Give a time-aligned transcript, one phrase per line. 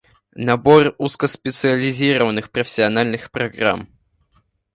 [0.39, 3.87] Набор узкоспециализированных профессиональных программ